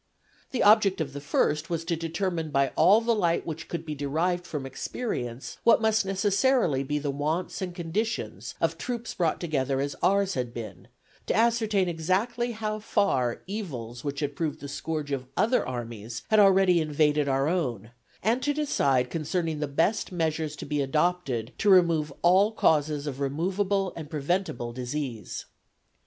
The 0.49 0.63
object 0.63 0.99
of 0.99 1.13
the 1.13 1.21
first 1.21 1.69
was 1.69 1.85
to 1.85 1.95
determine 1.95 2.49
by 2.49 2.69
all 2.69 3.01
the 3.01 3.13
light 3.13 3.45
which 3.45 3.67
could 3.67 3.85
be 3.85 3.93
derived 3.93 4.47
from 4.47 4.65
experience 4.65 5.59
what 5.63 5.79
must 5.79 6.07
necessarily 6.07 6.81
be 6.81 6.97
the 6.97 7.11
wants 7.11 7.61
and 7.61 7.75
conditions 7.75 8.55
of 8.59 8.79
troops 8.79 9.13
brought 9.13 9.39
together 9.39 9.79
as 9.79 9.95
ours 10.01 10.33
had 10.33 10.55
been, 10.55 10.87
to 11.27 11.35
ascertain 11.35 11.87
exactly 11.87 12.53
how 12.53 12.79
far 12.79 13.43
evils 13.45 14.03
which 14.03 14.21
had 14.21 14.35
proved 14.35 14.59
the 14.59 14.67
scourge 14.67 15.11
of 15.11 15.27
other 15.37 15.63
armies 15.67 16.23
had 16.31 16.39
already 16.39 16.81
invaded 16.81 17.27
our 17.29 17.47
own, 17.47 17.91
and 18.23 18.41
to 18.41 18.55
decide 18.55 19.11
concerning 19.11 19.59
the 19.59 19.67
best 19.67 20.11
measures 20.11 20.55
to 20.55 20.65
be 20.65 20.81
adopted 20.81 21.51
to 21.59 21.69
remove 21.69 22.11
all 22.23 22.51
causes 22.51 23.05
of 23.05 23.19
removable 23.19 23.93
and 23.95 24.09
preventable 24.09 24.73
disease. 24.73 25.45